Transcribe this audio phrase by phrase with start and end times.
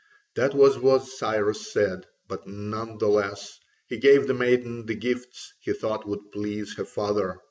[0.35, 5.53] That was what Cyrus said, but none the less he gave the maiden the gifts
[5.59, 7.39] he thought would please her father.